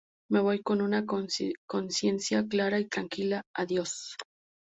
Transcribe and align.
Me 0.31 0.39
voy 0.39 0.63
con 0.63 0.81
una 0.81 1.05
consciencia 1.05 2.47
clara 2.47 2.79
y 2.79 2.87
tranquila, 2.87 3.43
adiós". 3.55 4.15